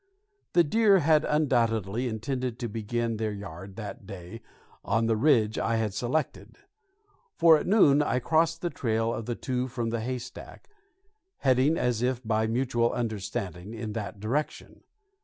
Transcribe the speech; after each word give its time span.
The 0.53 0.63
deer 0.63 0.97
had 0.97 1.25
undoubtedly 1.25 2.07
intended 2.07 2.57
to 2.57 2.67
begin 2.67 3.17
their 3.17 3.31
yard 3.31 3.75
that 3.75 4.07
day 4.07 4.41
on 4.83 5.05
the 5.05 5.15
ridge 5.15 5.59
I 5.59 5.75
had 5.75 5.93
selected; 5.93 6.57
for 7.35 7.55
at 7.59 7.67
noon 7.67 8.01
I 8.01 8.17
crossed 8.17 8.61
the 8.61 8.71
trail 8.71 9.13
of 9.13 9.27
the 9.27 9.35
two 9.35 9.67
from 9.67 9.91
the 9.91 10.01
haystack, 10.01 10.67
heading 11.37 11.77
as 11.77 12.01
if 12.01 12.19
by 12.27 12.47
mutual 12.47 12.91
understanding 12.91 13.75
in 13.75 13.93
that 13.93 14.19
direction. 14.19 14.81